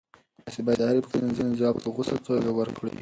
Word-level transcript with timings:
تاسي 0.43 0.59
باید 0.65 0.79
د 0.79 0.83
هرې 0.89 1.01
پوښتنې 1.03 1.57
ځواب 1.59 1.75
په 1.83 1.89
غوڅه 1.93 2.15
توګه 2.27 2.49
ورکړئ. 2.53 2.95